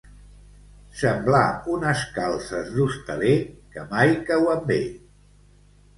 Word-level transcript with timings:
Semblar 1.01 1.41
unes 1.75 2.01
calces 2.17 2.73
d'hostaler, 2.77 3.37
que 3.77 3.87
mai 3.95 4.19
cauen 4.31 4.69
bé. 4.73 4.83